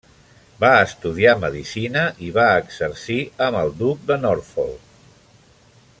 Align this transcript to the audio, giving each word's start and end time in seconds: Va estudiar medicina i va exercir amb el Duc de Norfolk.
Va 0.61 0.69
estudiar 0.85 1.35
medicina 1.43 2.05
i 2.29 2.31
va 2.39 2.47
exercir 2.63 3.21
amb 3.49 3.61
el 3.61 3.73
Duc 3.83 4.03
de 4.13 4.21
Norfolk. 4.25 5.25